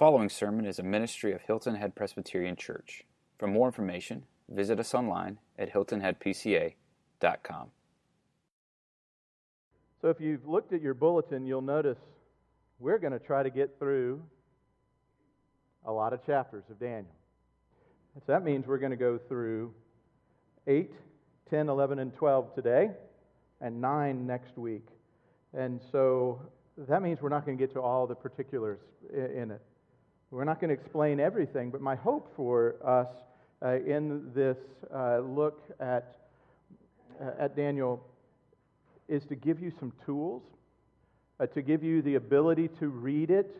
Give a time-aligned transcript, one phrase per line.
[0.00, 3.04] following sermon is a ministry of Hilton Head Presbyterian Church.
[3.38, 7.66] For more information, visit us online at hiltonheadpca.com.
[10.00, 11.98] So, if you've looked at your bulletin, you'll notice
[12.78, 14.22] we're going to try to get through
[15.84, 17.12] a lot of chapters of Daniel.
[18.14, 19.74] So that means we're going to go through
[20.66, 20.90] 8,
[21.50, 22.90] 10, 11, and 12 today,
[23.60, 24.86] and 9 next week.
[25.52, 26.40] And so
[26.88, 28.78] that means we're not going to get to all the particulars
[29.12, 29.60] in it.
[30.32, 33.08] We're not going to explain everything, but my hope for us
[33.62, 34.56] uh, in this
[34.94, 36.18] uh, look at,
[37.20, 38.00] uh, at Daniel
[39.08, 40.42] is to give you some tools,
[41.40, 43.56] uh, to give you the ability to read it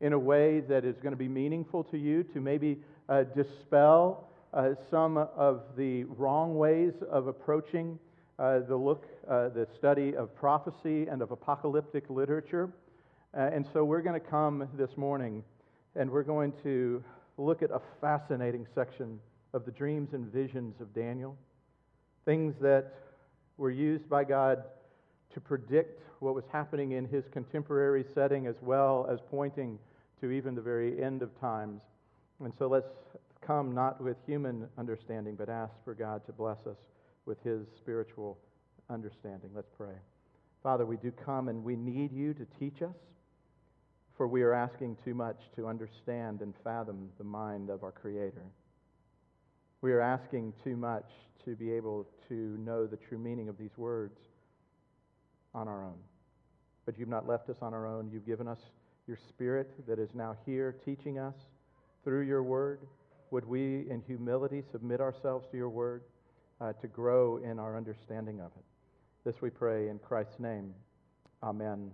[0.00, 4.28] in a way that is going to be meaningful to you, to maybe uh, dispel
[4.54, 7.98] uh, some of the wrong ways of approaching
[8.38, 12.72] the look, the study of prophecy and of apocalyptic literature.
[13.34, 15.44] and so we're going to come this morning
[15.96, 17.02] and we're going to
[17.38, 19.18] look at a fascinating section
[19.52, 21.36] of the dreams and visions of Daniel.
[22.24, 22.94] Things that
[23.56, 24.64] were used by God
[25.34, 29.78] to predict what was happening in his contemporary setting as well as pointing
[30.20, 31.82] to even the very end of times.
[32.42, 32.86] And so let's
[33.44, 36.76] come not with human understanding, but ask for God to bless us
[37.26, 38.38] with his spiritual
[38.88, 39.50] understanding.
[39.54, 39.94] Let's pray.
[40.62, 42.94] Father, we do come and we need you to teach us
[44.16, 48.44] for we are asking too much to understand and fathom the mind of our Creator.
[49.80, 51.10] We are asking too much
[51.44, 54.18] to be able to know the true meaning of these words
[55.54, 55.98] on our own.
[56.86, 58.10] But you've not left us on our own.
[58.12, 58.58] You've given us
[59.06, 61.34] your Spirit that is now here teaching us
[62.04, 62.80] through your word.
[63.30, 66.02] Would we, in humility, submit ourselves to your word
[66.60, 68.64] uh, to grow in our understanding of it?
[69.24, 70.74] This we pray in Christ's name.
[71.42, 71.92] Amen.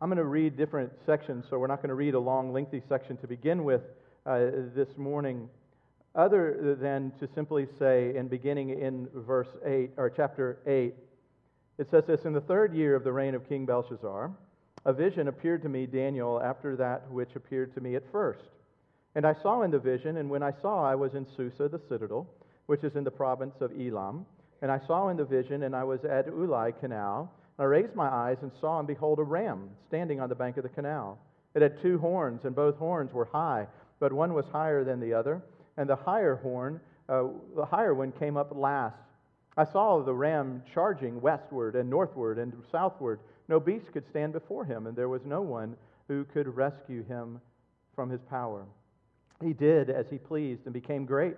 [0.00, 2.80] I'm going to read different sections, so we're not going to read a long, lengthy
[2.88, 3.82] section to begin with
[4.26, 4.38] uh,
[4.72, 5.48] this morning,
[6.14, 10.94] other than to simply say, in beginning in verse 8, or chapter 8,
[11.78, 14.30] it says this In the third year of the reign of King Belshazzar,
[14.84, 18.44] a vision appeared to me, Daniel, after that which appeared to me at first.
[19.16, 21.80] And I saw in the vision, and when I saw, I was in Susa, the
[21.88, 22.28] citadel,
[22.66, 24.26] which is in the province of Elam.
[24.62, 28.08] And I saw in the vision, and I was at Ulai canal I raised my
[28.08, 31.18] eyes and saw, and behold, a ram standing on the bank of the canal.
[31.54, 33.66] It had two horns, and both horns were high,
[33.98, 35.42] but one was higher than the other,
[35.76, 37.24] and the higher horn, uh,
[37.56, 38.96] the higher one came up last.
[39.56, 43.18] I saw the ram charging westward and northward and southward.
[43.48, 45.76] No beast could stand before him, and there was no one
[46.06, 47.40] who could rescue him
[47.96, 48.64] from his power.
[49.42, 51.36] He did as he pleased and became great.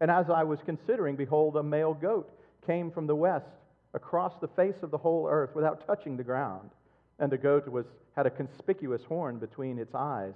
[0.00, 2.30] And as I was considering, behold, a male goat
[2.66, 3.46] came from the west
[3.94, 6.70] across the face of the whole earth without touching the ground.
[7.18, 10.34] And the goat was, had a conspicuous horn between its eyes.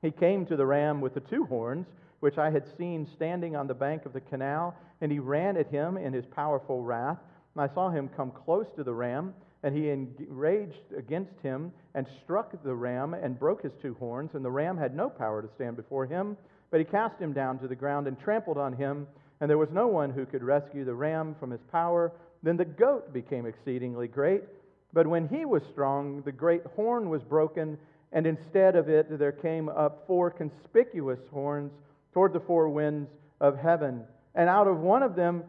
[0.00, 1.86] He came to the ram with the two horns,
[2.20, 5.66] which I had seen standing on the bank of the canal, and he ran at
[5.66, 7.18] him in his powerful wrath.
[7.54, 12.06] And I saw him come close to the ram, and he enraged against him and
[12.22, 14.30] struck the ram and broke his two horns.
[14.34, 16.36] And the ram had no power to stand before him,
[16.70, 19.06] but he cast him down to the ground and trampled on him.
[19.40, 22.12] And there was no one who could rescue the ram from his power
[22.44, 24.42] then the goat became exceedingly great.
[24.92, 27.78] But when he was strong, the great horn was broken,
[28.12, 31.72] and instead of it, there came up four conspicuous horns
[32.12, 33.10] toward the four winds
[33.40, 34.04] of heaven.
[34.34, 35.42] And out of one of them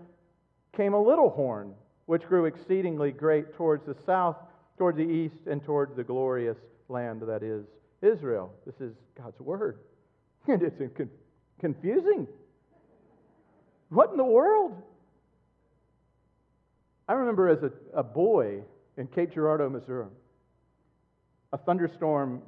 [0.76, 1.74] came a little horn,
[2.06, 4.38] which grew exceedingly great towards the south,
[4.78, 6.58] toward the east, and toward the glorious
[6.88, 7.66] land that is
[8.02, 8.52] Israel.
[8.66, 9.80] This is God's word.
[10.48, 10.80] And it's
[11.60, 12.28] confusing.
[13.90, 14.80] What in the world?
[17.08, 18.62] I remember as a, a boy
[18.98, 20.08] in Cape Girardeau, Missouri,
[21.54, 22.42] a thunderstorm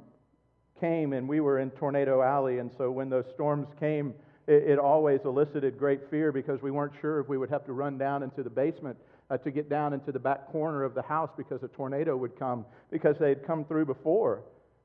[0.80, 2.58] came and we were in Tornado Alley.
[2.58, 4.14] And so when those storms came,
[4.46, 7.72] it, it, always elicited great fear because we weren't sure if we would have to
[7.72, 8.96] run down into the basement
[9.30, 12.38] uh, to get down into the back corner of the house because a tornado would
[12.38, 14.42] come because they had come through before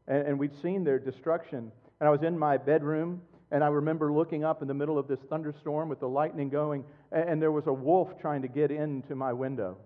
[0.08, 1.72] and, and we'd seen their destruction.
[2.00, 5.08] And I was in my bedroom and I remember looking up in the middle of
[5.08, 9.16] this thunderstorm with the lightning going, and there was a wolf trying to get into
[9.16, 9.78] my window.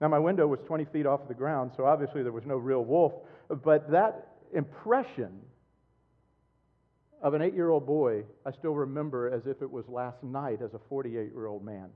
[0.00, 2.84] Now, my window was 20 feet off the ground, so obviously there was no real
[2.84, 3.12] wolf.
[3.64, 5.40] But that impression
[7.22, 10.60] of an eight year old boy, I still remember as if it was last night
[10.62, 11.88] as a 48 year old man.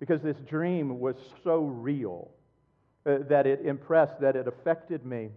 [0.00, 1.14] Because this dream was
[1.44, 2.30] so real
[3.06, 5.30] uh, that it impressed, that it affected me.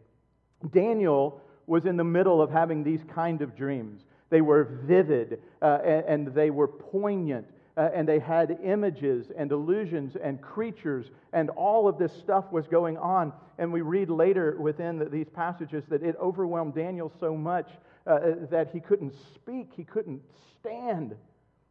[0.71, 4.01] Daniel was in the middle of having these kind of dreams.
[4.29, 7.47] They were vivid uh, and, and, they were poignant.
[7.77, 12.67] uh, and they had images and illusions and creatures, and all of this stuff was
[12.67, 13.33] going on.
[13.57, 17.69] And we read later within the, these passages that it overwhelmed Daniel so much
[18.07, 18.19] uh,
[18.49, 20.21] that he couldn't speak, he couldn't
[20.59, 21.15] stand,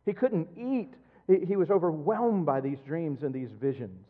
[0.04, 0.94] he couldn't eat.
[1.26, 4.04] He, he was overwhelmed by these dreams and these visions.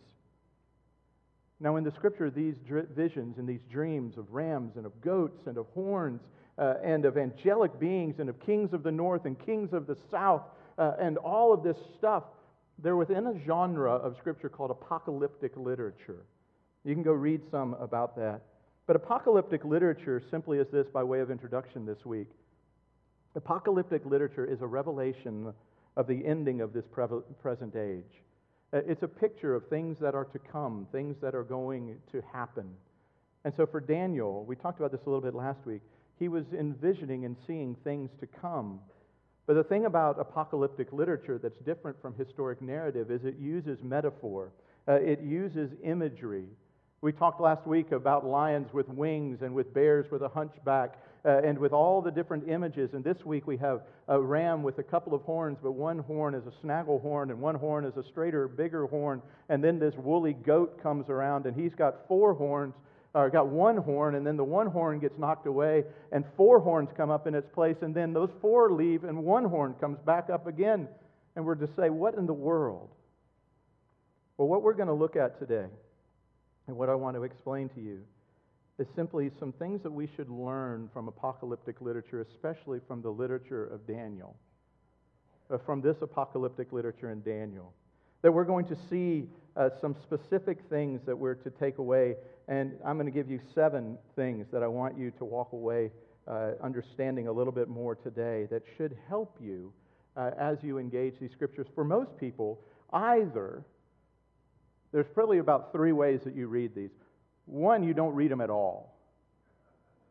[1.61, 2.57] Now, in the scripture, these
[2.97, 6.21] visions and these dreams of rams and of goats and of horns
[6.59, 9.97] uh, and of angelic beings and of kings of the north and kings of the
[10.11, 10.43] south
[10.79, 12.25] uh, and all of this stuff,
[12.83, 16.25] they're within a genre of scripture called apocalyptic literature.
[16.85, 18.43] You can go read some about that.
[18.87, 22.29] But apocalyptic literature simply is this by way of introduction this week.
[23.35, 25.53] Apocalyptic literature is a revelation
[25.97, 28.23] of the ending of this present age.
[28.73, 32.23] Uh, it's a picture of things that are to come, things that are going to
[32.33, 32.69] happen.
[33.45, 35.83] And so for Daniel, we talked about this a little bit last week,
[36.19, 38.81] he was envisioning and seeing things to come.
[39.47, 44.53] But the thing about apocalyptic literature that's different from historic narrative is it uses metaphor,
[44.89, 46.47] uh, it uses imagery.
[47.03, 50.95] We talked last week about lions with wings and with bears with a hunchback
[51.27, 52.95] uh, and with all the different images.
[52.95, 56.35] And this week we have a ram with a couple of horns, but one horn
[56.35, 59.21] is a snaggle horn and one horn is a straighter, bigger horn.
[59.51, 62.75] And then this woolly goat comes around and he's got four horns
[63.15, 66.91] or got one horn, and then the one horn gets knocked away, and four horns
[66.97, 70.31] come up in its place, and then those four leave, and one horn comes back
[70.31, 70.89] up again.
[71.37, 72.91] And we're to say, what in the world?
[74.37, 75.67] Well, what we're going to look at today,
[76.67, 78.03] and what I want to explain to you,
[78.79, 83.67] is simply some things that we should learn from apocalyptic literature, especially from the literature
[83.67, 84.35] of Daniel,
[85.53, 87.73] uh, from this apocalyptic literature in Daniel.
[88.23, 92.17] That we're going to see uh, some specific things that we're to take away
[92.49, 95.91] and I'm going to give you seven things that I want you to walk away
[96.29, 99.73] uh, understanding a little bit more today that should help you
[100.17, 101.67] uh, as you engage these scriptures.
[101.75, 102.61] For most people,
[102.93, 103.63] either
[104.93, 106.91] there's probably about three ways that you read these.
[107.47, 108.95] One, you don't read them at all.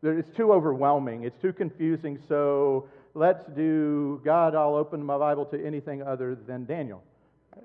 [0.02, 5.66] It's too overwhelming, it's too confusing, so let's do God, I'll open my Bible to
[5.66, 7.02] anything other than Daniel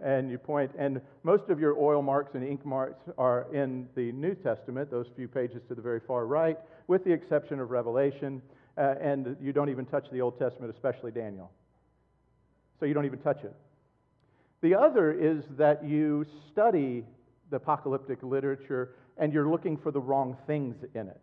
[0.03, 4.11] and you point, and most of your oil marks and ink marks are in the
[4.11, 6.57] New Testament, those few pages to the very far right,
[6.87, 8.41] with the exception of Revelation,
[8.77, 11.51] uh, and you don't even touch the Old Testament, especially Daniel.
[12.79, 13.53] So you don't even touch it.
[14.61, 17.05] The other is that you study
[17.49, 21.19] the apocalyptic literature and you're looking for the wrong things in it.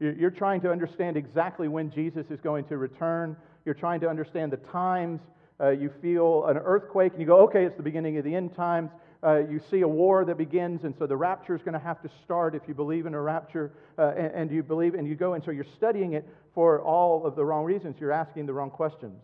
[0.00, 3.36] You're trying to understand exactly when Jesus is going to return.
[3.64, 5.20] You're trying to understand the times
[5.60, 8.54] uh, you feel an earthquake and you go, okay, it's the beginning of the end
[8.54, 8.90] times.
[9.24, 12.00] Uh, you see a war that begins, and so the rapture is going to have
[12.00, 15.16] to start if you believe in a rapture, uh, and, and, you believe, and you
[15.16, 16.24] go, and so you're studying it
[16.54, 17.96] for all of the wrong reasons.
[17.98, 19.20] You're asking the wrong questions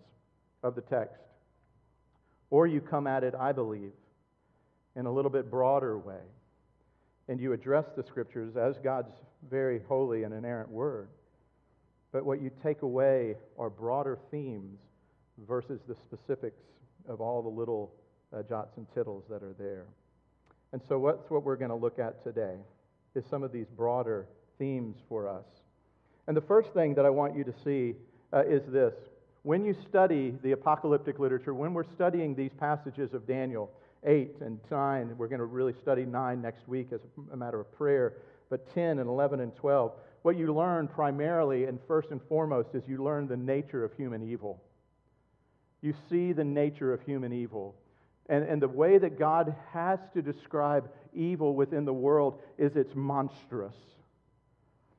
[0.65, 1.21] of the text.
[2.51, 3.93] Or you come at it, I believe,
[4.97, 6.23] in a little bit broader way,
[7.29, 9.13] and you address the scriptures as God's
[9.49, 11.09] very holy and inerrant word.
[12.11, 14.81] But what you take away are broader themes
[15.47, 16.63] versus the specifics
[17.09, 17.93] of all the little
[18.35, 19.85] uh, jots and tittles that are there.
[20.73, 22.57] And so, what's what we're going to look at today
[23.15, 24.27] is some of these broader
[24.59, 25.45] themes for us.
[26.27, 27.95] And the first thing that I want you to see
[28.33, 28.95] uh, is this.
[29.43, 33.71] When you study the apocalyptic literature, when we're studying these passages of Daniel
[34.05, 37.01] 8 and 9, we're going to really study 9 next week as
[37.33, 38.15] a matter of prayer,
[38.49, 39.93] but 10 and 11 and 12,
[40.23, 44.29] what you learn primarily and first and foremost is you learn the nature of human
[44.29, 44.63] evil
[45.85, 47.75] you see the nature of human evil.
[48.29, 52.95] And, and the way that God has to describe evil within the world is it's
[52.95, 53.75] monstrous.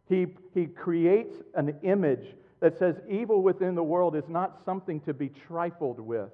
[0.08, 5.14] He, he creates an image that says evil within the world is not something to
[5.14, 6.30] be trifled with.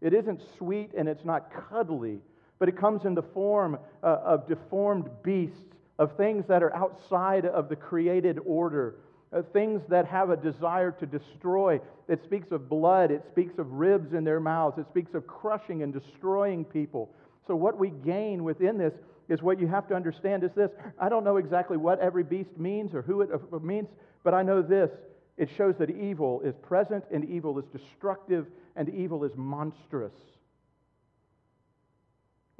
[0.00, 2.18] It isn't sweet and it's not cuddly,
[2.58, 7.46] but it comes in the form uh, of deformed beasts, of things that are outside
[7.46, 8.96] of the created order,
[9.42, 11.80] things that have a desire to destroy.
[12.08, 15.82] It speaks of blood, it speaks of ribs in their mouths, it speaks of crushing
[15.82, 17.10] and destroying people.
[17.46, 18.94] So, what we gain within this
[19.28, 20.70] is what you have to understand is this.
[20.98, 23.88] I don't know exactly what every beast means or who it uh, means,
[24.22, 24.90] but I know this.
[25.36, 30.12] It shows that evil is present and evil is destructive and evil is monstrous.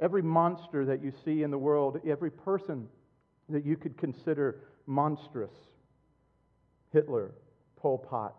[0.01, 2.89] Every monster that you see in the world, every person
[3.47, 5.53] that you could consider monstrous,
[6.95, 7.31] Hitler,
[7.75, 8.35] Pol Pot,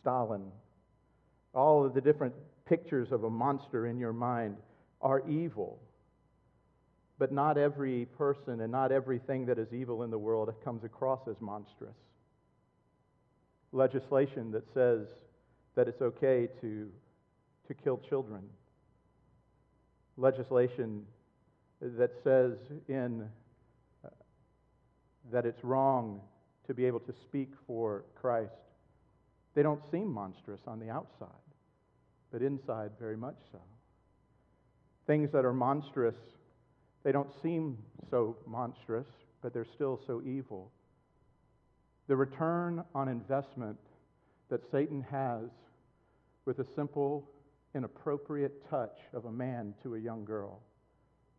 [0.00, 0.52] Stalin,
[1.54, 2.34] all of the different
[2.64, 4.56] pictures of a monster in your mind
[5.02, 5.80] are evil.
[7.18, 11.26] But not every person and not everything that is evil in the world comes across
[11.28, 11.96] as monstrous.
[13.72, 15.08] Legislation that says
[15.74, 16.88] that it's okay to,
[17.66, 18.44] to kill children
[20.18, 21.02] legislation
[21.80, 22.52] that says
[22.88, 23.24] in
[24.04, 24.08] uh,
[25.32, 26.20] that it's wrong
[26.68, 28.52] to be able to speak for Christ.
[29.54, 31.28] They don't seem monstrous on the outside,
[32.30, 33.58] but inside very much so.
[35.06, 36.14] Things that are monstrous,
[37.02, 37.78] they don't seem
[38.10, 39.06] so monstrous,
[39.42, 40.70] but they're still so evil.
[42.06, 43.78] The return on investment
[44.50, 45.48] that Satan has
[46.44, 47.28] with a simple,
[47.74, 50.60] inappropriate touch of a man to a young girl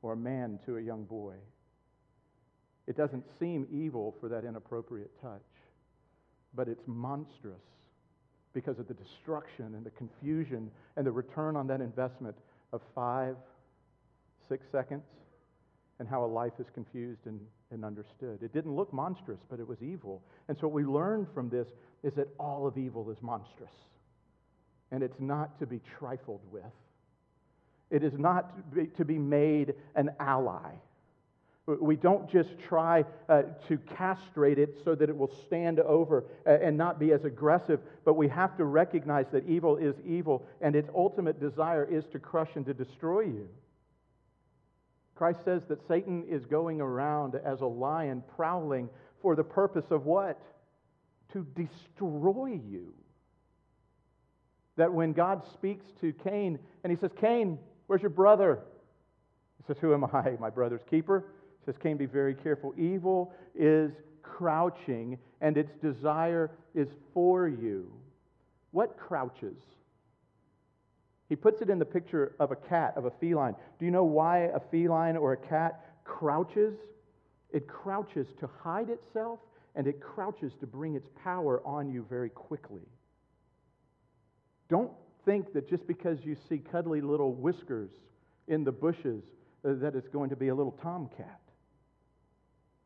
[0.02, 1.36] or a man to a young boy.
[2.90, 5.46] It doesn't seem evil for that inappropriate touch,
[6.56, 7.62] but it's monstrous
[8.52, 12.36] because of the destruction and the confusion and the return on that investment
[12.74, 13.36] of five,
[14.50, 15.04] six seconds,
[16.00, 18.42] and how a life is confused and, and understood.
[18.42, 20.24] It didn't look monstrous, but it was evil.
[20.48, 21.68] And so, what we learn from this
[22.02, 23.70] is that all of evil is monstrous,
[24.92, 26.64] and it's not to be trifled with.
[27.92, 30.72] It is not to be, to be made an ally.
[31.80, 36.78] We don't just try uh, to castrate it so that it will stand over and
[36.78, 40.90] not be as aggressive, but we have to recognize that evil is evil and its
[40.96, 43.48] ultimate desire is to crush and to destroy you.
[45.16, 48.90] Christ says that Satan is going around as a lion prowling
[49.22, 50.42] for the purpose of what?
[51.34, 52.94] To destroy you.
[54.78, 57.60] That when God speaks to Cain and he says, Cain,
[57.90, 58.60] Where's your brother?
[59.58, 60.38] He says, Who am I?
[60.40, 61.26] My brother's keeper.
[61.66, 62.74] Says, Cain, be very careful.
[62.78, 67.92] Evil is crouching, and its desire is for you.
[68.72, 69.58] What crouches?
[71.28, 73.56] He puts it in the picture of a cat, of a feline.
[73.78, 76.76] Do you know why a feline or a cat crouches?
[77.52, 79.40] It crouches to hide itself,
[79.76, 82.88] and it crouches to bring its power on you very quickly.
[84.70, 84.92] Don't
[85.26, 87.92] think that just because you see cuddly little whiskers
[88.48, 89.24] in the bushes,
[89.66, 91.42] uh, that it's going to be a little tomcat.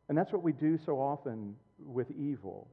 [0.08, 2.68] And that's what we do so often with evil.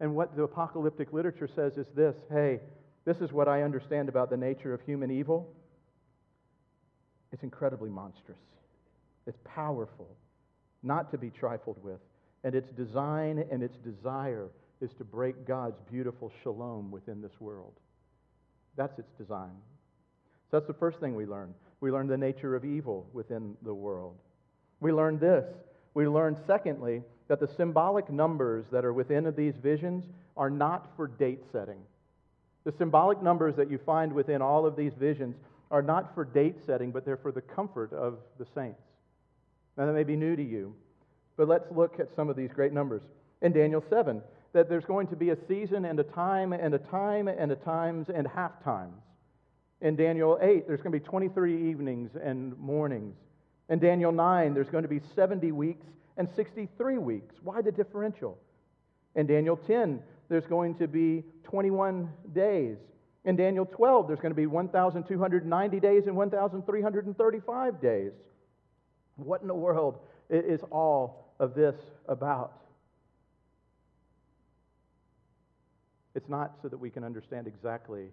[0.00, 2.60] And what the apocalyptic literature says is this hey,
[3.04, 5.52] this is what I understand about the nature of human evil.
[7.32, 8.38] It's incredibly monstrous,
[9.26, 10.08] it's powerful,
[10.82, 12.00] not to be trifled with.
[12.44, 14.48] And its design and its desire
[14.80, 17.74] is to break God's beautiful shalom within this world.
[18.76, 19.52] That's its design.
[20.50, 21.54] So that's the first thing we learn.
[21.80, 24.16] We learn the nature of evil within the world.
[24.80, 25.44] We learn this.
[25.94, 30.04] We learn, secondly, that the symbolic numbers that are within of these visions
[30.36, 31.80] are not for date setting.
[32.64, 35.36] The symbolic numbers that you find within all of these visions
[35.70, 38.82] are not for date setting, but they're for the comfort of the saints.
[39.76, 40.74] Now, that may be new to you,
[41.36, 43.02] but let's look at some of these great numbers.
[43.40, 44.22] In Daniel 7,
[44.52, 47.56] that there's going to be a season and a time and a time and a
[47.56, 49.00] times and half times.
[49.80, 53.16] In Daniel 8, there's going to be 23 evenings and mornings.
[53.72, 55.86] In Daniel 9, there's going to be 70 weeks
[56.18, 57.36] and 63 weeks.
[57.42, 58.36] Why the differential?
[59.14, 59.98] In Daniel 10,
[60.28, 62.76] there's going to be 21 days.
[63.24, 68.12] In Daniel 12, there's going to be 1,290 days and 1,335 days.
[69.16, 71.76] What in the world is all of this
[72.08, 72.52] about?
[76.14, 78.08] It's not so that we can understand exactly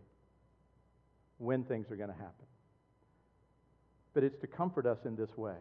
[1.38, 2.46] when things are going to happen,
[4.14, 5.58] but it's to comfort us in this way.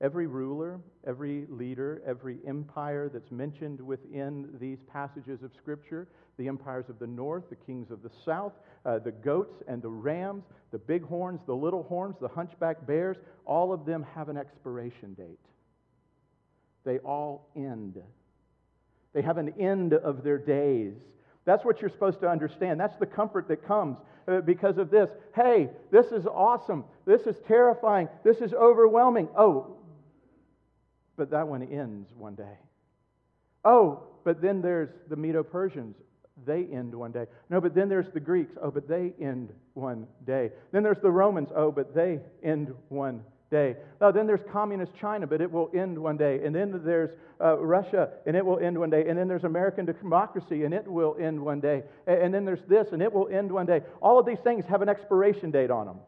[0.00, 6.86] Every ruler, every leader, every empire that's mentioned within these passages of Scripture the empires
[6.88, 8.52] of the north, the kings of the south,
[8.84, 13.16] uh, the goats and the rams, the big horns, the little horns, the hunchback bears
[13.46, 15.38] all of them have an expiration date.
[16.84, 18.00] They all end.
[19.12, 20.94] They have an end of their days.
[21.44, 22.80] That's what you're supposed to understand.
[22.80, 25.10] That's the comfort that comes Uh, because of this.
[25.34, 26.84] Hey, this is awesome.
[27.04, 28.08] This is terrifying.
[28.24, 29.28] This is overwhelming.
[29.36, 29.76] Oh,
[31.16, 32.58] but that one ends one day.
[33.64, 35.96] Oh, but then there's the Medo Persians.
[36.46, 37.26] They end one day.
[37.50, 38.54] No, but then there's the Greeks.
[38.60, 40.50] Oh, but they end one day.
[40.72, 41.50] Then there's the Romans.
[41.54, 43.76] Oh, but they end one day.
[44.00, 46.40] Oh, then there's communist China, but it will end one day.
[46.44, 47.10] And then there's
[47.40, 49.08] uh, Russia, and it will end one day.
[49.08, 51.82] And then there's American democracy, and it will end one day.
[52.06, 53.82] And, and then there's this, and it will end one day.
[54.02, 55.98] All of these things have an expiration date on them.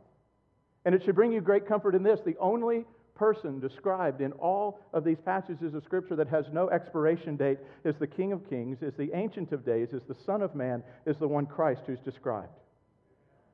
[0.85, 2.21] And it should bring you great comfort in this.
[2.25, 2.85] The only
[3.17, 7.97] person described in all of these passages of Scripture that has no expiration date is
[7.99, 11.17] the King of Kings, is the Ancient of Days, is the Son of Man, is
[11.17, 12.53] the one Christ who's described.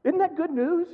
[0.05, 0.89] Isn't that good news?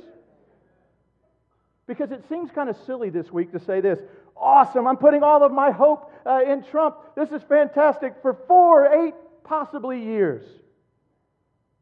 [1.89, 3.99] Because it seems kind of silly this week to say this
[4.37, 6.97] awesome, I'm putting all of my hope uh, in Trump.
[7.15, 10.45] This is fantastic for four, eight, possibly years.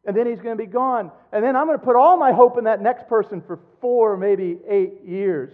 [0.05, 1.11] And then he's going to be gone.
[1.33, 4.15] And then I'm going to put all my hope in that next person for four,
[4.15, 5.51] maybe eight years.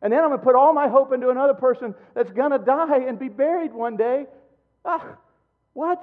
[0.00, 2.58] And then I'm going to put all my hope into another person that's going to
[2.58, 4.26] die and be buried one day.
[4.84, 5.16] Ah,
[5.72, 6.00] what?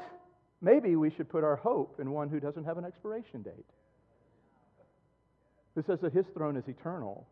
[0.61, 3.65] Maybe we should put our hope in one who doesn't have an expiration date.
[5.75, 7.25] Who says that his throne is eternal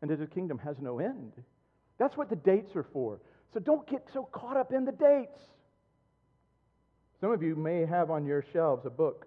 [0.00, 1.32] and that his kingdom has no end.
[1.98, 3.20] That's what the dates are for.
[3.52, 5.38] So don't get so caught up in the dates.
[7.20, 9.26] Some of you may have on your shelves a book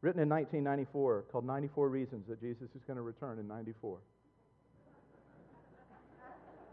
[0.00, 3.98] written in 1994 called 94 Reasons That Jesus is going to Return in 94.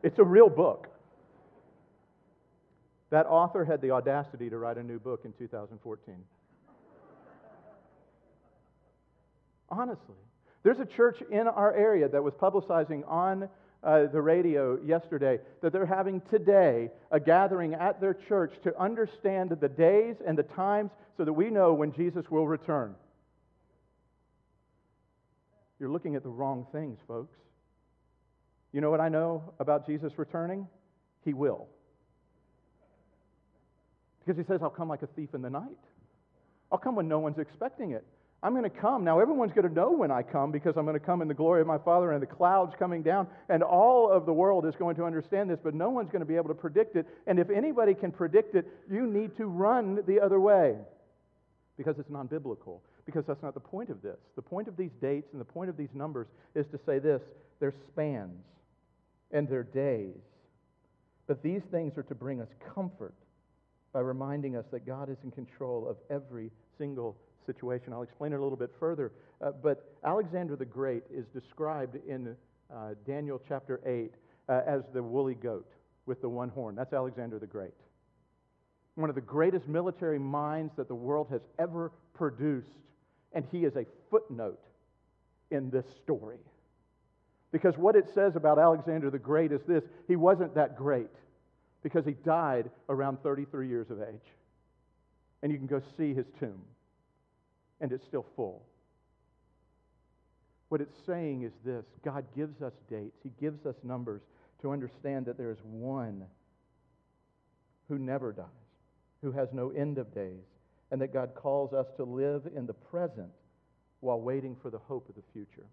[0.03, 0.87] It's a real book.
[3.09, 6.15] That author had the audacity to write a new book in 2014.
[9.69, 10.15] Honestly.
[10.65, 13.47] There's a church in our area that was publicizing on
[13.83, 19.51] uh, the radio yesterday that they're having today a gathering at their church to understand
[19.51, 22.95] the days and the times so that we know when Jesus will return.
[25.79, 27.37] You're looking at the wrong things, folks.
[28.71, 30.67] You know what I know about Jesus returning?
[31.23, 31.67] He will.
[34.25, 35.77] Because he says, I'll come like a thief in the night.
[36.71, 38.03] I'll come when no one's expecting it.
[38.45, 39.03] I'm going to come.
[39.03, 41.33] Now, everyone's going to know when I come because I'm going to come in the
[41.33, 44.75] glory of my Father and the clouds coming down, and all of the world is
[44.75, 47.07] going to understand this, but no one's going to be able to predict it.
[47.25, 50.75] And if anybody can predict it, you need to run the other way
[51.75, 54.17] because it's non biblical, because that's not the point of this.
[54.35, 57.23] The point of these dates and the point of these numbers is to say this
[57.59, 58.43] they're spans
[59.31, 60.21] and they're days.
[61.25, 63.15] But these things are to bring us comfort
[63.91, 67.93] by reminding us that God is in control of every single situation.
[67.93, 69.11] I'll explain it a little bit further.
[69.41, 72.35] Uh, but Alexander the Great is described in
[72.73, 74.11] uh, Daniel chapter 8
[74.47, 75.69] uh, as the woolly goat
[76.05, 76.75] with the one horn.
[76.75, 77.73] That's Alexander the Great.
[78.95, 82.67] One of the greatest military minds that the world has ever produced.
[83.33, 84.63] And he is a footnote
[85.51, 86.37] in this story.
[87.51, 91.09] Because what it says about Alexander the Great is this he wasn't that great
[91.83, 94.33] because he died around 33 years of age.
[95.43, 96.61] And you can go see his tomb
[97.81, 98.65] and it's still full.
[100.69, 104.21] What it's saying is this God gives us dates, He gives us numbers
[104.61, 106.25] to understand that there is one
[107.87, 108.45] who never dies,
[109.21, 110.43] who has no end of days,
[110.91, 113.29] and that God calls us to live in the present
[113.99, 115.67] while waiting for the hope of the future.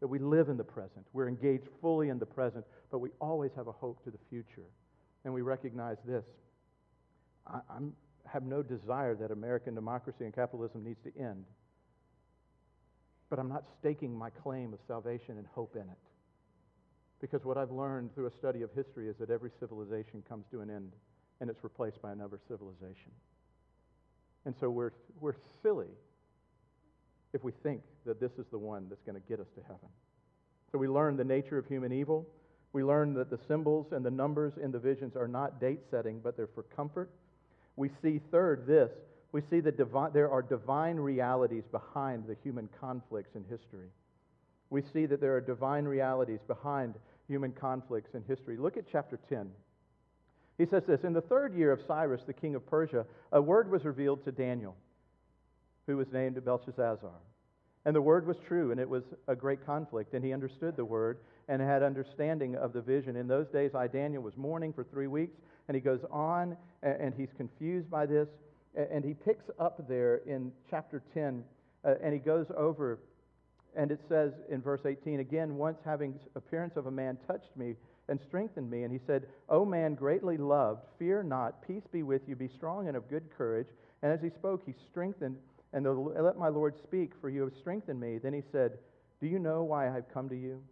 [0.00, 1.04] That we live in the present.
[1.12, 4.68] We're engaged fully in the present, but we always have a hope to the future.
[5.24, 6.24] And we recognize this.
[7.46, 7.94] I, am
[8.26, 11.44] have no desire that American democracy and capitalism needs to end.
[13.30, 15.98] But I'm not staking my claim of salvation and hope in it.
[17.20, 20.60] Because what I've learned through a study of history is that every civilization comes to
[20.60, 20.92] an end
[21.40, 23.12] and it's replaced by another civilization.
[24.44, 25.88] And so we're, we're silly
[27.32, 29.88] if we think that this is the one that's going to get us to heaven.
[30.72, 32.26] So we learn the nature of human evil.
[32.72, 36.20] We learn that the symbols and the numbers in the visions are not date setting,
[36.20, 37.10] but they're for comfort
[37.78, 38.90] we see, third, this
[39.30, 43.88] we see that divi- there are divine realities behind the human conflicts in history.
[44.70, 46.94] We see that there are divine realities behind
[47.26, 48.56] human conflicts in history.
[48.56, 49.50] Look at chapter 10.
[50.56, 53.70] He says this In the third year of Cyrus, the king of Persia, a word
[53.70, 54.74] was revealed to Daniel,
[55.86, 57.20] who was named Belteshazzar.
[57.84, 60.14] And the word was true, and it was a great conflict.
[60.14, 63.16] And he understood the word and had understanding of the vision.
[63.16, 65.38] In those days, I, Daniel, was mourning for three weeks.
[65.68, 68.28] And he goes on, and he's confused by this.
[68.74, 71.44] And he picks up there in chapter 10,
[71.84, 72.98] uh, and he goes over,
[73.76, 77.76] and it says in verse 18 again, once having appearance of a man touched me
[78.08, 78.84] and strengthened me.
[78.84, 82.88] And he said, O man greatly loved, fear not, peace be with you, be strong
[82.88, 83.68] and of good courage.
[84.02, 85.36] And as he spoke, he strengthened,
[85.72, 88.18] and let my Lord speak, for you have strengthened me.
[88.18, 88.78] Then he said,
[89.20, 90.62] Do you know why I have come to you?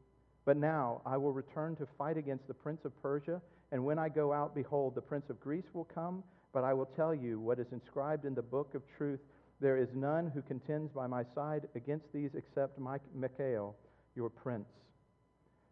[0.45, 4.09] But now I will return to fight against the prince of Persia and when I
[4.09, 6.23] go out, behold, the prince of Greece will come.
[6.53, 9.21] But I will tell you what is inscribed in the book of truth.
[9.61, 13.77] There is none who contends by my side against these except Michael,
[14.15, 14.69] your prince.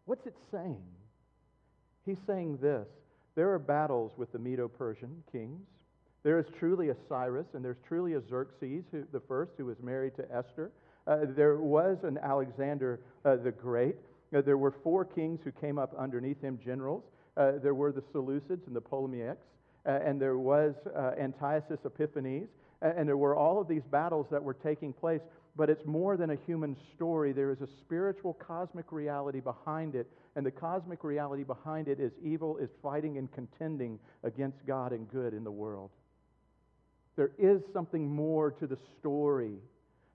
[0.04, 0.82] What's it saying?
[2.04, 2.86] He's saying this
[3.34, 5.66] there are battles with the Medo Persian kings.
[6.22, 9.76] There is truly a Cyrus, and there's truly a Xerxes, who, the first, who was
[9.82, 10.70] married to Esther.
[11.06, 13.96] Uh, there was an Alexander uh, the Great.
[14.34, 17.04] Uh, there were four kings who came up underneath him, generals.
[17.36, 19.46] Uh, there were the Seleucids and the Ptolemaics,
[19.86, 22.48] uh, and there was uh, Antiochus Epiphanes,
[22.80, 25.22] and there were all of these battles that were taking place.
[25.56, 27.32] But it's more than a human story.
[27.32, 30.10] There is a spiritual, cosmic reality behind it.
[30.34, 35.08] And the cosmic reality behind it is evil is fighting and contending against God and
[35.08, 35.90] good in the world.
[37.14, 39.54] There is something more to the story.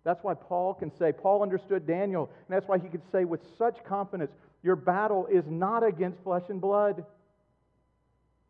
[0.03, 3.41] That's why Paul can say, Paul understood Daniel, and that's why he could say with
[3.57, 4.31] such confidence,
[4.63, 7.05] Your battle is not against flesh and blood.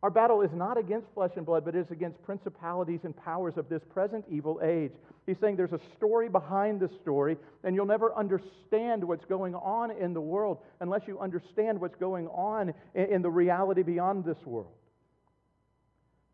[0.02, 3.54] Our battle is not against flesh and blood, but it is against principalities and powers
[3.56, 4.92] of this present evil age.
[5.26, 9.90] He's saying there's a story behind the story, and you'll never understand what's going on
[9.90, 14.72] in the world unless you understand what's going on in the reality beyond this world.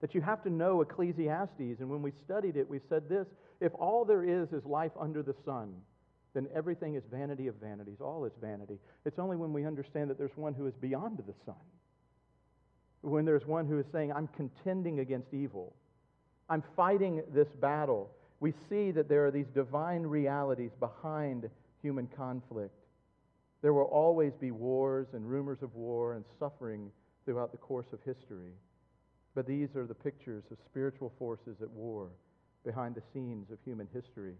[0.00, 3.26] That you have to know Ecclesiastes, and when we studied it, we said this
[3.60, 5.74] if all there is is life under the sun,
[6.36, 7.96] then everything is vanity of vanities.
[8.00, 8.78] All is vanity.
[9.04, 11.56] It's only when we understand that there's one who is beyond the sun
[13.10, 15.74] when there's one who is saying, I'm contending against evil,
[16.48, 21.48] I'm fighting this battle, we see that there are these divine realities behind
[21.82, 22.74] human conflict.
[23.62, 26.90] There will always be wars and rumors of war and suffering
[27.24, 28.52] throughout the course of history.
[29.34, 32.08] But these are the pictures of spiritual forces at war
[32.64, 34.34] behind the scenes of human history.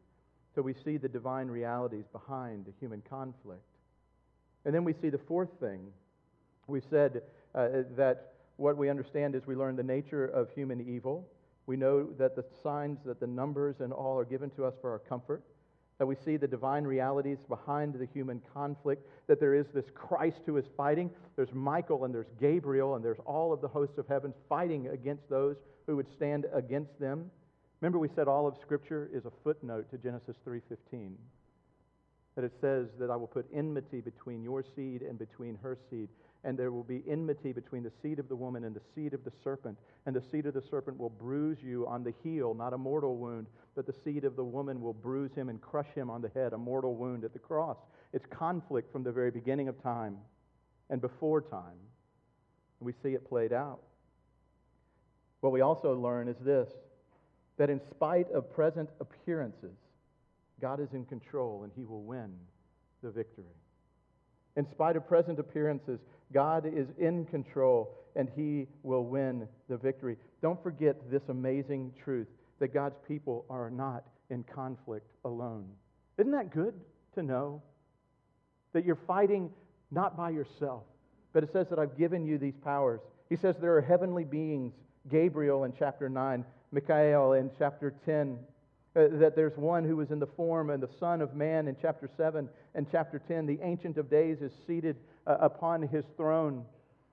[0.57, 3.61] So we see the divine realities behind the human conflict.
[4.65, 5.89] And then we see the fourth thing.
[6.67, 7.21] We said
[7.55, 11.29] uh, that what we understand is we learn the nature of human evil.
[11.67, 14.91] We know that the signs, that the numbers and all are given to us for
[14.93, 15.43] our comfort.
[15.99, 19.07] That we see the divine realities behind the human conflict.
[19.27, 21.11] That there is this Christ who is fighting.
[21.37, 25.29] There's Michael and there's Gabriel and there's all of the hosts of heaven fighting against
[25.29, 27.31] those who would stand against them.
[27.87, 31.17] Remember, we said all of Scripture is a footnote to Genesis 3:15.
[32.35, 36.09] That it says that I will put enmity between your seed and between her seed
[36.43, 39.23] and there will be enmity between the seed of the woman and the seed of
[39.23, 39.79] the serpent.
[40.05, 43.17] And the seed of the serpent will bruise you on the heel, not a mortal
[43.17, 43.47] wound,
[43.77, 46.55] but the seed of the woman will bruise him and crush him on the head,
[46.55, 47.79] a mortal wound at the cross.
[48.13, 50.19] It's conflict from the very beginning of time
[50.91, 51.79] and before time.
[52.81, 53.81] And we see it played out.
[55.41, 56.73] What we also learn is this
[57.59, 59.77] that in spite of present appearances,
[60.61, 62.33] God is in control and he will win
[63.03, 63.45] the victory.
[64.57, 66.01] In spite of present appearances,
[66.33, 70.17] God is in control and he will win the victory.
[70.43, 75.69] Don't forget this amazing truth that God's people are not in conflict alone.
[76.19, 76.75] Isn't that good
[77.15, 77.63] to know?
[78.73, 79.51] That you're fighting
[79.91, 80.85] not by yourself,
[81.33, 83.01] but it says that I've given you these powers.
[83.29, 84.73] He says there are heavenly beings,
[85.11, 88.39] Gabriel in chapter 9, Michael in chapter 10,
[88.97, 91.77] uh, that there's one who is in the form and the Son of Man in
[91.81, 93.47] chapter 7 and chapter 10.
[93.47, 96.65] The Ancient of Days is seated uh, upon his throne.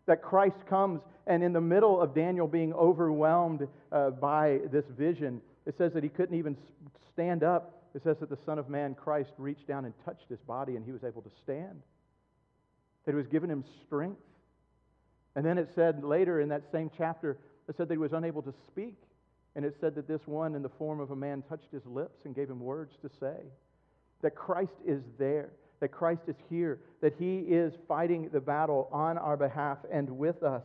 [0.06, 5.42] That Christ comes, and in the middle of Daniel being overwhelmed uh, by this vision,
[5.66, 6.58] it says that he couldn't even
[7.14, 7.84] stand up.
[7.96, 10.86] It says that the Son of Man, Christ, reached down and touched his body, and
[10.86, 11.82] he was able to stand.
[13.06, 14.20] That it was given him strength.
[15.36, 17.38] And then it said later in that same chapter,
[17.68, 18.98] it said that he was unable to speak.
[19.56, 22.26] And it said that this one, in the form of a man, touched his lips
[22.26, 23.38] and gave him words to say.
[24.22, 29.18] That Christ is there, that Christ is here, that he is fighting the battle on
[29.18, 30.64] our behalf and with us,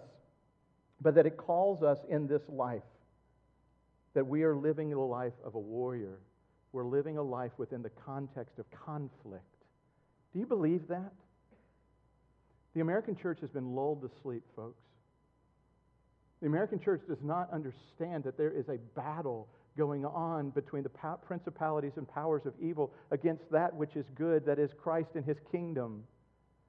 [1.00, 2.82] but that it calls us in this life
[4.14, 6.18] that we are living the life of a warrior.
[6.72, 9.44] We're living a life within the context of conflict.
[10.32, 11.12] Do you believe that?
[12.74, 14.82] The American church has been lulled to sleep, folks.
[16.40, 20.90] The American church does not understand that there is a battle going on between the
[21.26, 25.36] principalities and powers of evil against that which is good, that is Christ and his
[25.50, 26.04] kingdom.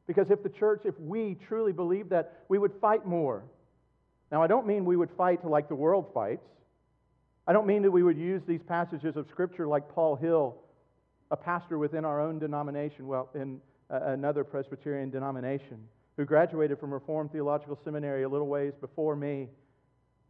[0.08, 3.44] Because if the church, if we truly believe that, we would fight more.
[4.32, 6.46] Now, I don't mean we would fight like the world fights.
[7.48, 10.56] I don't mean that we would use these passages of Scripture like Paul Hill,
[11.32, 13.60] a pastor within our own denomination, well, in
[13.92, 15.80] uh, another Presbyterian denomination
[16.20, 19.48] who graduated from Reformed Theological Seminary a little ways before me.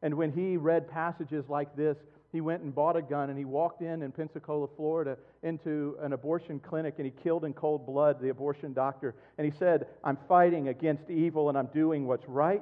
[0.03, 1.97] And when he read passages like this,
[2.31, 6.13] he went and bought a gun and he walked in in Pensacola, Florida, into an
[6.13, 9.15] abortion clinic and he killed in cold blood the abortion doctor.
[9.39, 12.61] And he said, I'm fighting against evil and I'm doing what's right.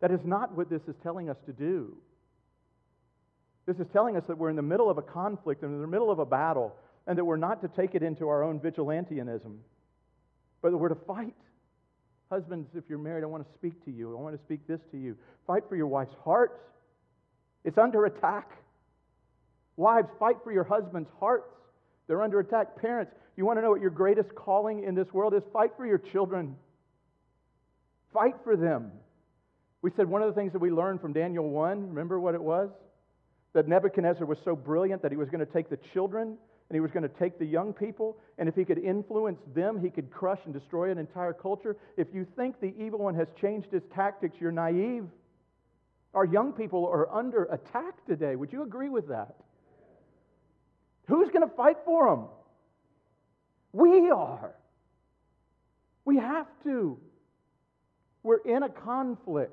[0.00, 1.94] That is not what this is telling us to do.
[3.66, 5.86] This is telling us that we're in the middle of a conflict and in the
[5.86, 6.74] middle of a battle,
[7.06, 9.58] and that we're not to take it into our own vigilantism,
[10.62, 11.34] but that we're to fight.
[12.30, 14.16] Husbands, if you're married, I want to speak to you.
[14.16, 15.16] I want to speak this to you.
[15.46, 16.60] Fight for your wife's heart.
[17.64, 18.50] It's under attack.
[19.76, 21.48] Wives, fight for your husband's hearts.
[22.06, 22.76] They're under attack.
[22.80, 25.42] Parents, you want to know what your greatest calling in this world is?
[25.52, 26.56] Fight for your children.
[28.12, 28.90] Fight for them.
[29.80, 32.42] We said one of the things that we learned from Daniel 1, remember what it
[32.42, 32.70] was?
[33.52, 36.36] That Nebuchadnezzar was so brilliant that he was going to take the children
[36.68, 39.80] and he was going to take the young people, and if he could influence them,
[39.80, 41.76] he could crush and destroy an entire culture.
[41.96, 45.06] If you think the evil one has changed his tactics, you're naive.
[46.14, 48.36] Our young people are under attack today.
[48.36, 49.36] Would you agree with that?
[51.06, 52.26] Who's going to fight for them?
[53.72, 54.54] We are.
[56.04, 56.98] We have to.
[58.22, 59.52] We're in a conflict,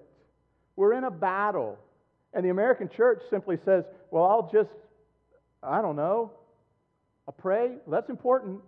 [0.75, 1.79] we're in a battle.
[2.33, 4.75] And the American church simply says, well, I'll just,
[5.63, 6.31] I don't know,
[7.27, 7.69] I'll pray.
[7.85, 8.61] Well, that's important,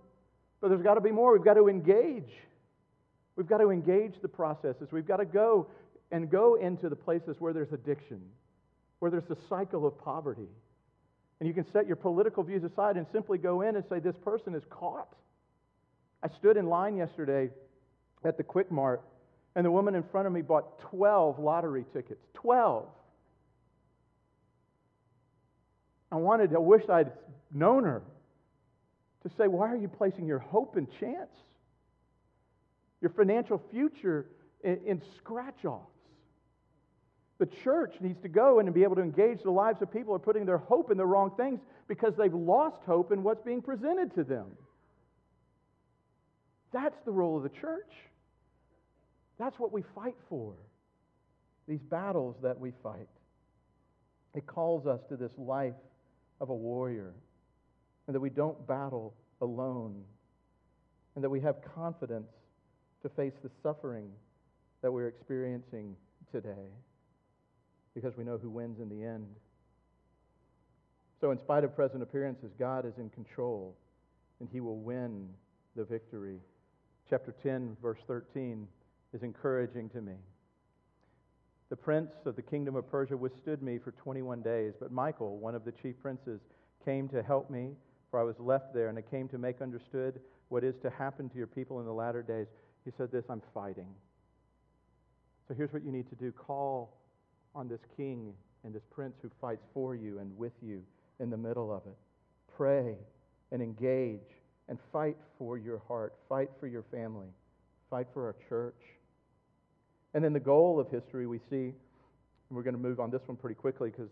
[0.62, 1.34] but there's got to be more.
[1.34, 2.32] We've got to engage.
[3.36, 4.90] We've got to engage the processes.
[4.92, 5.68] We've got to go
[6.12, 8.22] and go into the places where there's addiction,
[9.00, 10.50] where there's a cycle of poverty.
[11.40, 14.16] And you can set your political views aside and simply go in and say, This
[14.24, 15.14] person is caught.
[16.24, 17.50] I stood in line yesterday
[18.24, 19.04] at the Quick Mart,
[19.56, 22.26] and the woman in front of me bought 12 lottery tickets.
[22.34, 22.88] 12.
[26.12, 27.12] I wanted, I wish I'd
[27.54, 28.02] known her
[29.28, 31.32] to say, Why are you placing your hope and chance,
[33.02, 34.28] your financial future
[34.64, 35.92] in, in scratch offs?
[37.40, 40.16] The church needs to go and be able to engage the lives of people who
[40.16, 43.62] are putting their hope in the wrong things because they've lost hope in what's being
[43.62, 44.48] presented to them.
[46.74, 47.92] That's the role of the church.
[49.38, 50.56] That's what we fight for.
[51.68, 53.08] These battles that we fight.
[54.34, 55.74] It calls us to this life
[56.40, 57.14] of a warrior,
[58.08, 60.04] and that we don't battle alone,
[61.16, 62.32] and that we have confidence
[63.02, 64.10] to face the suffering
[64.82, 65.96] that we're experiencing
[66.32, 66.72] today
[67.94, 69.28] because we know who wins in the end.
[71.20, 73.76] So, in spite of present appearances, God is in control
[74.40, 75.30] and he will win
[75.76, 76.40] the victory.
[77.10, 78.68] Chapter 10, verse 13
[79.14, 80.14] is encouraging to me.
[81.70, 85.56] The prince of the kingdom of Persia withstood me for 21 days, but Michael, one
[85.56, 86.40] of the chief princes,
[86.86, 87.72] came to help me,
[88.10, 91.30] for I was left there, and I came to make understood what is to happen
[91.30, 92.48] to your people in the latter days.
[92.86, 93.88] He said this I'm fighting.
[95.48, 96.98] So here's what you need to do call
[97.56, 100.84] on this king and this prince who fights for you and with you
[101.20, 101.98] in the middle of it.
[102.56, 102.96] Pray
[103.52, 104.28] and engage
[104.70, 107.28] and fight for your heart, fight for your family,
[107.90, 108.82] fight for our church.
[110.14, 113.22] And then the goal of history we see, and we're going to move on this
[113.26, 114.10] one pretty quickly because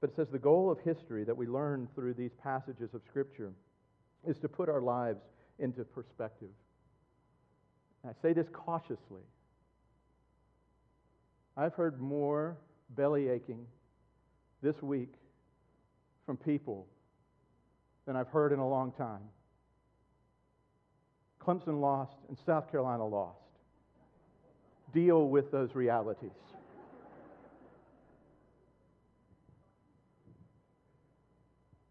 [0.00, 3.52] but it says the goal of history that we learn through these passages of Scripture
[4.26, 5.20] is to put our lives
[5.58, 6.50] into perspective.
[8.02, 9.22] And I say this cautiously.
[11.56, 12.56] I've heard more
[12.90, 13.66] belly aching
[14.62, 15.12] this week
[16.24, 16.86] from people
[18.06, 19.22] than I've heard in a long time.
[21.44, 23.38] Clemson lost and South Carolina lost.
[24.92, 26.30] Deal with those realities.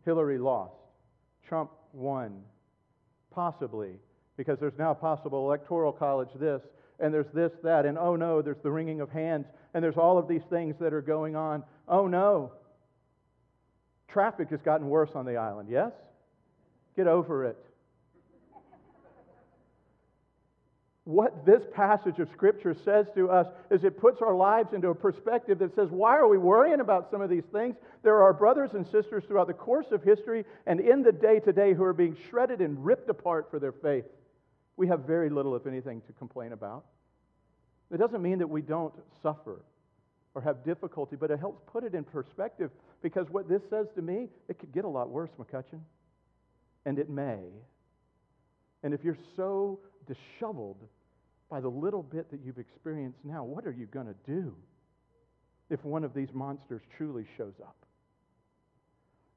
[0.08, 0.74] Hillary lost.
[1.50, 2.42] Trump won.
[3.30, 4.00] Possibly,
[4.38, 6.62] because there's now possible electoral college this,
[7.02, 10.18] and there's this, that, and oh no, there's the wringing of hands, and there's all
[10.18, 11.62] of these things that are going on.
[11.90, 12.54] Oh no.
[14.08, 15.92] Traffic has gotten worse on the island, yes?
[16.96, 17.58] Get over it.
[21.08, 24.94] What this passage of Scripture says to us is it puts our lives into a
[24.94, 27.78] perspective that says, why are we worrying about some of these things?
[28.04, 31.54] There are brothers and sisters throughout the course of history and in the day to
[31.54, 34.04] day who are being shredded and ripped apart for their faith.
[34.76, 36.84] We have very little, if anything, to complain about.
[37.90, 38.94] It doesn't mean that we don't
[39.24, 39.62] suffer
[40.36, 42.70] or have difficulty, but it helps put it in perspective
[43.02, 45.80] because what this says to me, it could get a lot worse, McCutcheon.
[46.86, 47.40] And it may.
[48.84, 50.84] And if you're so disheveled
[51.50, 54.56] by the little bit that you've experienced now, what are you going to do
[55.70, 57.76] if one of these monsters truly shows up?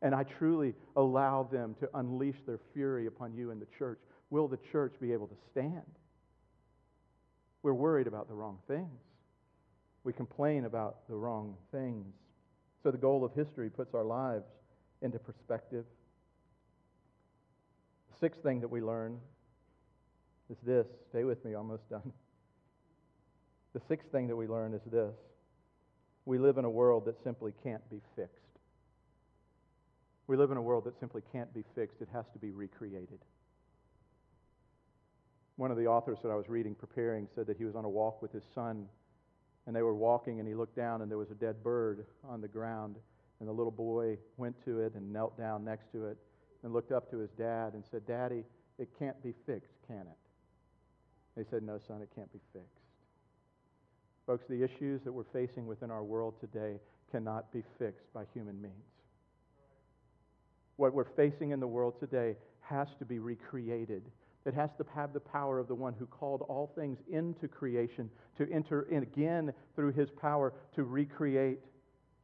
[0.03, 3.99] And I truly allow them to unleash their fury upon you and the church.
[4.31, 5.83] Will the church be able to stand?
[7.62, 9.01] We're worried about the wrong things.
[10.03, 12.14] We complain about the wrong things.
[12.83, 14.46] So the goal of history puts our lives
[15.03, 15.85] into perspective.
[18.11, 19.18] The sixth thing that we learn
[20.50, 20.86] is this.
[21.10, 22.12] Stay with me, almost done.
[23.72, 25.14] The sixth thing that we learn is this
[26.26, 28.34] we live in a world that simply can't be fixed.
[30.26, 33.18] We live in a world that simply can't be fixed, it has to be recreated.
[35.56, 37.88] One of the authors that I was reading, preparing, said that he was on a
[37.88, 38.86] walk with his son,
[39.66, 42.40] and they were walking, and he looked down, and there was a dead bird on
[42.40, 42.96] the ground.
[43.40, 46.18] And the little boy went to it and knelt down next to it
[46.62, 48.44] and looked up to his dad and said, Daddy,
[48.78, 50.29] it can't be fixed, can it?
[51.40, 52.68] They said, No, son, it can't be fixed.
[54.26, 56.79] Folks, the issues that we're facing within our world today
[57.11, 58.74] cannot be fixed by human means.
[60.76, 64.03] What we're facing in the world today has to be recreated.
[64.44, 68.11] It has to have the power of the one who called all things into creation
[68.37, 71.61] to enter in again through his power to recreate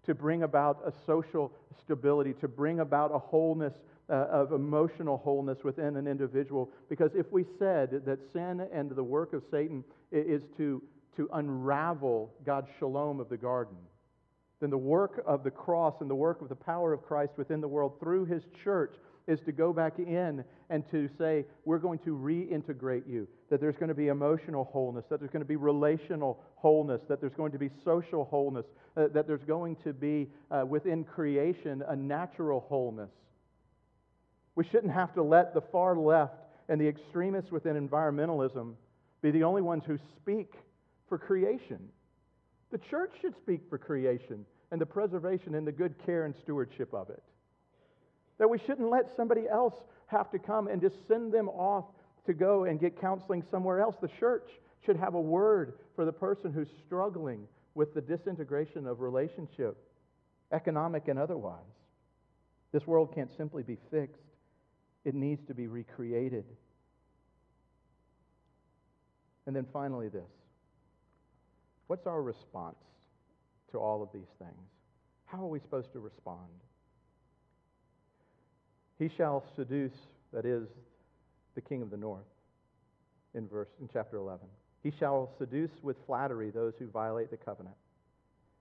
[0.06, 3.74] to bring about a social stability, to bring about a wholeness
[4.08, 6.70] uh, of emotional wholeness within an individual.
[6.88, 10.82] Because if we said that sin and the work of Satan is to,
[11.16, 13.76] to unravel God's shalom of the garden,
[14.60, 17.60] then the work of the cross and the work of the power of Christ within
[17.60, 18.94] the world through his church
[19.26, 23.74] is to go back in and to say, we're going to reintegrate you, that there's
[23.76, 27.52] going to be emotional wholeness, that there's going to be relational wholeness, that there's going
[27.52, 28.64] to be social wholeness,
[28.96, 33.10] uh, that there's going to be uh, within creation a natural wholeness.
[34.56, 36.34] We shouldn't have to let the far left
[36.68, 38.74] and the extremists within environmentalism
[39.22, 40.54] be the only ones who speak
[41.08, 41.78] for creation.
[42.72, 46.92] The church should speak for creation and the preservation and the good care and stewardship
[46.92, 47.22] of it.
[48.38, 49.74] That we shouldn't let somebody else
[50.06, 51.84] have to come and just send them off
[52.26, 53.96] to go and get counseling somewhere else.
[54.00, 54.48] The church
[54.84, 59.76] should have a word for the person who's struggling with the disintegration of relationship,
[60.52, 61.60] economic and otherwise.
[62.72, 64.22] This world can't simply be fixed,
[65.06, 66.44] it needs to be recreated.
[69.46, 70.28] And then finally, this
[71.86, 72.76] what's our response
[73.70, 74.68] to all of these things?
[75.26, 76.50] How are we supposed to respond?
[78.98, 79.92] He shall seduce,
[80.32, 80.66] that is,
[81.54, 82.26] the king of the north,
[83.34, 84.46] in verse in chapter 11.
[84.82, 87.76] He shall seduce with flattery those who violate the covenant.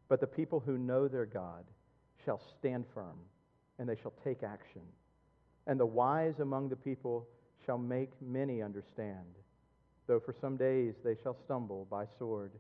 [0.10, 1.64] But the people who know their God
[2.24, 3.18] shall stand firm,
[3.80, 4.82] and they shall take action.
[5.68, 7.28] And the wise among the people
[7.66, 9.26] shall make many understand,
[10.08, 12.52] though for some days they shall stumble by sword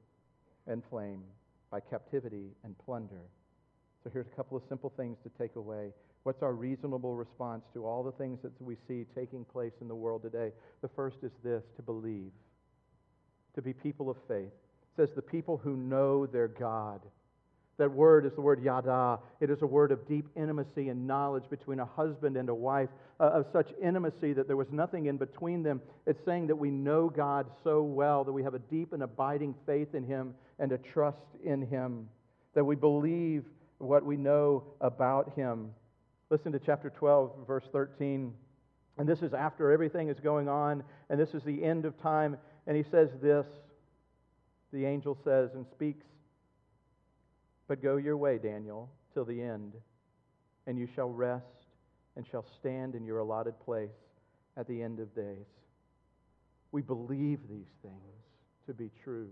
[0.67, 1.23] and flame,
[1.69, 3.29] by captivity and plunder.
[4.03, 5.91] So here's a couple of simple things to take away.
[6.23, 9.95] What's our reasonable response to all the things that we see taking place in the
[9.95, 10.51] world today?
[10.81, 12.31] The first is this to believe,
[13.53, 14.47] to be people of faith.
[14.47, 17.01] It says, the people who know their God.
[17.77, 19.19] That word is the word yada.
[19.41, 22.89] It is a word of deep intimacy and knowledge between a husband and a wife,
[23.19, 25.81] uh, of such intimacy that there was nothing in between them.
[26.05, 29.55] It's saying that we know God so well that we have a deep and abiding
[29.65, 32.07] faith in Him and a trust in Him,
[32.53, 33.43] that we believe
[33.79, 35.71] what we know about Him.
[36.29, 38.33] Listen to chapter 12, verse 13.
[38.97, 42.37] And this is after everything is going on, and this is the end of time.
[42.67, 43.45] And he says this
[44.71, 46.05] the angel says and speaks,
[47.67, 49.73] But go your way, Daniel, till the end,
[50.67, 51.45] and you shall rest
[52.15, 53.89] and shall stand in your allotted place
[54.57, 55.45] at the end of days.
[56.71, 58.15] We believe these things
[58.67, 59.29] to be true,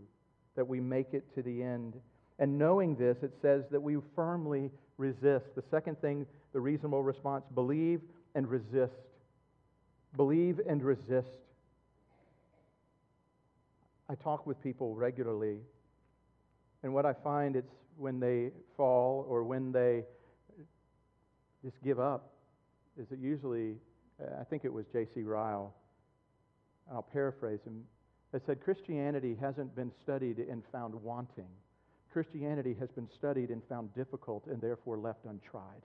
[0.55, 1.95] that we make it to the end.
[2.39, 5.55] And knowing this, it says that we firmly resist.
[5.55, 8.01] The second thing the reasonable response believe
[8.35, 8.93] and resist.
[10.15, 11.27] Believe and resist.
[14.09, 15.57] I talk with people regularly,
[16.83, 20.03] and what I find it's when they fall or when they
[21.63, 22.31] just give up
[22.99, 23.75] is it usually,
[24.21, 25.23] uh, I think it was J.C.
[25.23, 25.73] Ryle,
[26.91, 27.83] I'll paraphrase him,
[28.31, 31.47] that said Christianity hasn't been studied and found wanting.
[32.11, 35.81] Christianity has been studied and found difficult and therefore left untried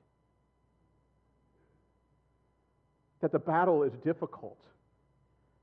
[3.20, 4.58] that the battle is difficult,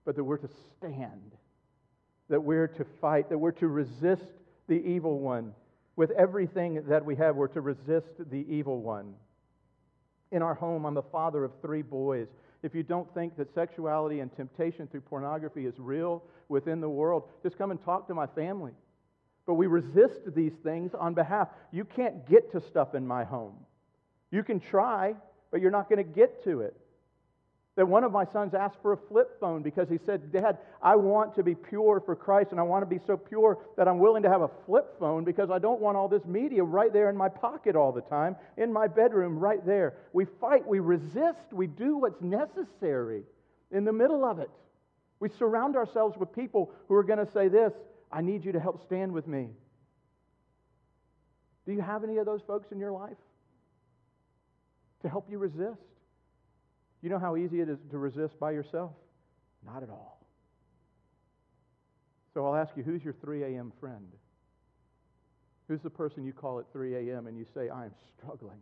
[0.04, 1.32] but that we're to stand,
[2.30, 4.24] that we're to fight, that we're to resist
[4.68, 5.54] the evil one.
[5.96, 9.14] With everything that we have, we're to resist the evil one.
[10.32, 12.28] In our home, I'm the father of three boys.
[12.64, 17.24] If you don't think that sexuality and temptation through pornography is real within the world,
[17.44, 18.74] just come and talk to my family.
[19.46, 21.50] But we resist these things on behalf.
[21.72, 23.56] You can't get to stuff in my home.
[24.32, 25.16] You can try,
[25.52, 26.76] but you're not going to get to it.
[27.76, 30.96] That one of my sons asked for a flip phone because he said, Dad, I
[30.96, 34.00] want to be pure for Christ and I want to be so pure that I'm
[34.00, 37.10] willing to have a flip phone because I don't want all this media right there
[37.10, 39.96] in my pocket all the time, in my bedroom right there.
[40.14, 43.24] We fight, we resist, we do what's necessary
[43.72, 44.52] in the middle of it.
[45.20, 47.74] We surround ourselves with people who are going to say this
[48.12, 49.50] I need you to help stand with me.
[51.66, 53.18] Do you have any of those folks in your life
[55.02, 55.82] to help you resist?
[57.06, 58.90] You know how easy it is to resist by yourself?
[59.64, 60.26] Not at all.
[62.34, 63.72] So I'll ask you who's your 3 a.m.
[63.80, 64.08] friend?
[65.68, 67.28] Who's the person you call at 3 a.m.
[67.28, 68.58] and you say, I'm struggling?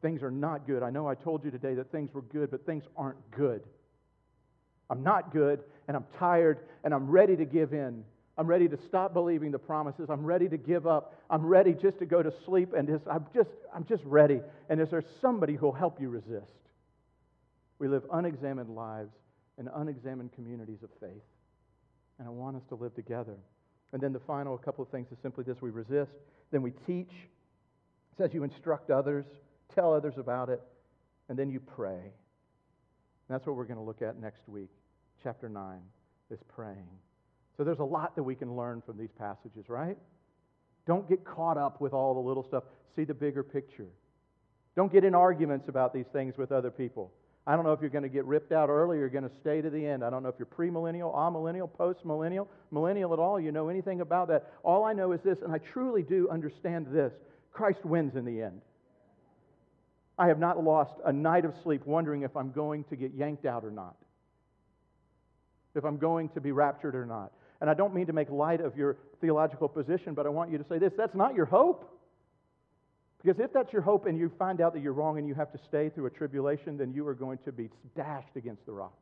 [0.00, 0.84] Things are not good.
[0.84, 3.62] I know I told you today that things were good, but things aren't good.
[4.88, 8.04] I'm not good, and I'm tired, and I'm ready to give in.
[8.38, 10.08] I'm ready to stop believing the promises.
[10.08, 11.20] I'm ready to give up.
[11.28, 14.40] I'm ready just to go to sleep, and just, I'm, just, I'm just ready.
[14.68, 16.52] And is there somebody who'll help you resist?
[17.80, 19.10] We live unexamined lives
[19.58, 21.24] in unexamined communities of faith.
[22.18, 23.36] And I want us to live together.
[23.92, 26.12] And then the final couple of things is simply this we resist,
[26.52, 27.10] then we teach.
[27.10, 29.24] It says you instruct others,
[29.74, 30.60] tell others about it,
[31.28, 31.94] and then you pray.
[31.94, 34.70] And that's what we're going to look at next week.
[35.22, 35.78] Chapter 9
[36.30, 36.88] is praying.
[37.56, 39.96] So there's a lot that we can learn from these passages, right?
[40.86, 42.64] Don't get caught up with all the little stuff.
[42.94, 43.88] See the bigger picture.
[44.76, 47.12] Don't get in arguments about these things with other people.
[47.50, 49.36] I don't know if you're going to get ripped out early or you're going to
[49.40, 50.04] stay to the end.
[50.04, 53.40] I don't know if you're premillennial, amillennial, postmillennial, millennial at all.
[53.40, 54.52] You know anything about that.
[54.62, 57.12] All I know is this, and I truly do understand this
[57.50, 58.60] Christ wins in the end.
[60.16, 63.44] I have not lost a night of sleep wondering if I'm going to get yanked
[63.44, 63.96] out or not,
[65.74, 67.32] if I'm going to be raptured or not.
[67.60, 70.58] And I don't mean to make light of your theological position, but I want you
[70.58, 71.99] to say this that's not your hope.
[73.22, 75.52] Because if that's your hope and you find out that you're wrong and you have
[75.52, 78.94] to stay through a tribulation, then you are going to be dashed against the rocks.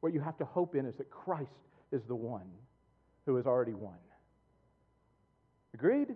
[0.00, 1.50] What you have to hope in is that Christ
[1.92, 2.50] is the one
[3.24, 3.98] who has already won.
[5.74, 6.14] Agreed?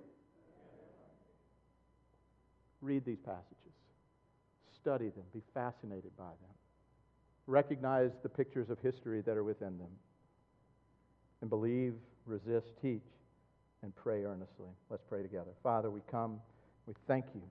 [2.80, 3.74] Read these passages,
[4.80, 6.54] study them, be fascinated by them,
[7.46, 9.90] recognize the pictures of history that are within them,
[11.42, 11.94] and believe,
[12.26, 13.02] resist, teach
[13.82, 14.68] and pray earnestly.
[14.90, 15.50] Let's pray together.
[15.62, 16.40] Father, we come,
[16.86, 17.42] we thank you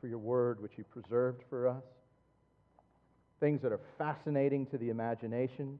[0.00, 1.84] for your word which you preserved for us.
[3.38, 5.78] Things that are fascinating to the imagination,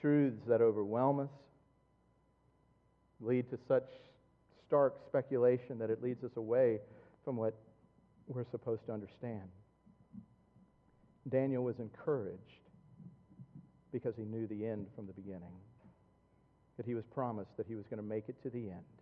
[0.00, 1.30] truths that overwhelm us,
[3.20, 3.88] lead to such
[4.66, 6.78] stark speculation that it leads us away
[7.24, 7.54] from what
[8.28, 9.48] we're supposed to understand.
[11.28, 12.38] Daniel was encouraged
[13.92, 15.52] because he knew the end from the beginning
[16.80, 18.96] that he was promised that he was going to make it to the end.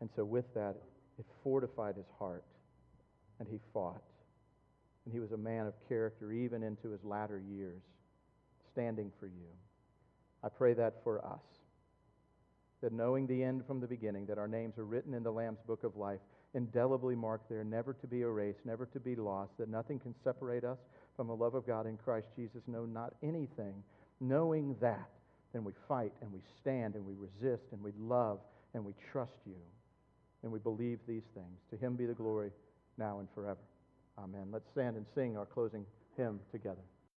[0.00, 0.76] And so, with that,
[1.18, 2.46] it fortified his heart,
[3.38, 4.00] and he fought.
[5.04, 7.82] And he was a man of character even into his latter years,
[8.72, 9.52] standing for you.
[10.42, 11.42] I pray that for us,
[12.80, 15.60] that knowing the end from the beginning, that our names are written in the Lamb's
[15.66, 16.20] book of life,
[16.54, 20.64] indelibly marked there, never to be erased, never to be lost, that nothing can separate
[20.64, 20.78] us
[21.16, 23.74] from the love of God in Christ Jesus, no, not anything.
[24.20, 25.10] Knowing that,
[25.56, 28.40] then we fight and we stand and we resist and we love
[28.74, 29.56] and we trust you
[30.42, 31.58] and we believe these things.
[31.70, 32.50] To him be the glory
[32.98, 33.62] now and forever.
[34.18, 34.48] Amen.
[34.52, 36.82] Let's stand and sing our closing hymn together.